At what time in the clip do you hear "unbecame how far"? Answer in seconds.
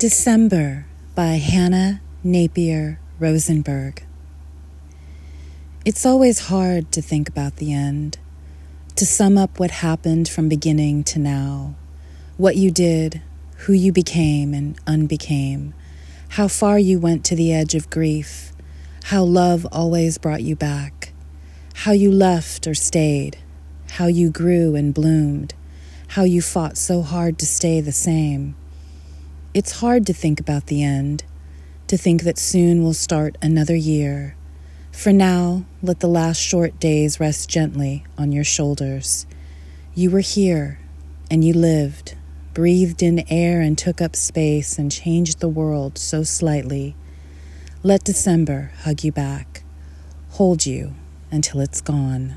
14.86-16.78